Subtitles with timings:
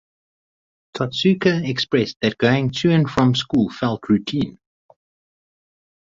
[0.95, 4.57] Totsuka expressed that going to and from school felt routine.